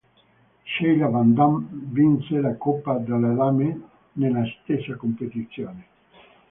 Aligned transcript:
Sheila 0.71 1.09
van 1.15 1.35
Damm 1.39 1.67
vinse 1.93 2.39
la 2.39 2.55
Coppa 2.57 2.95
delle 2.97 3.35
Dame 3.35 3.81
nella 4.13 4.43
stessa 4.63 4.95
competizione. 4.95 5.85